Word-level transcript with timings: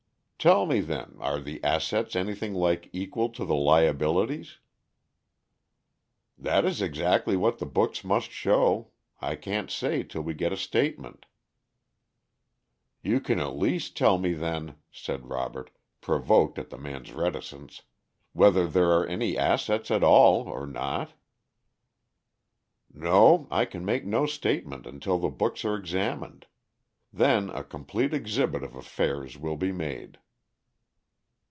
"Tell 0.43 0.65
me, 0.65 0.79
then, 0.79 1.17
are 1.19 1.39
the 1.39 1.63
assets 1.63 2.15
anything 2.15 2.55
like 2.55 2.89
equal 2.91 3.29
to 3.29 3.45
the 3.45 3.53
liabilities?" 3.53 4.57
"That 6.35 6.65
is 6.65 6.81
exactly 6.81 7.37
what 7.37 7.59
the 7.59 7.67
books 7.67 8.03
must 8.03 8.31
show. 8.31 8.89
I 9.19 9.35
can't 9.35 9.69
say 9.69 10.01
till 10.01 10.23
we 10.23 10.33
get 10.33 10.51
a 10.51 10.57
statement." 10.57 11.27
"You 13.03 13.19
can 13.19 13.37
at 13.39 13.55
least 13.55 13.95
tell 13.95 14.17
me 14.17 14.33
then," 14.33 14.77
said 14.91 15.29
Robert, 15.29 15.69
provoked 16.01 16.57
at 16.57 16.71
the 16.71 16.77
man's 16.79 17.11
reticence, 17.11 17.83
"whether 18.33 18.65
there 18.65 18.93
are 18.93 19.05
any 19.05 19.37
assets 19.37 19.91
at 19.91 20.03
all, 20.03 20.47
or 20.49 20.65
not." 20.65 21.13
"No, 22.91 23.47
I 23.51 23.65
can 23.65 23.85
make 23.85 24.05
no 24.07 24.25
statement 24.25 24.87
until 24.87 25.19
the 25.19 25.29
books 25.29 25.63
are 25.65 25.75
examined. 25.77 26.47
Then 27.13 27.51
a 27.51 27.63
complete 27.63 28.11
exhibit 28.11 28.63
of 28.63 28.73
affairs 28.73 29.37
will 29.37 29.55
be 29.57 29.71
made." 29.71 30.17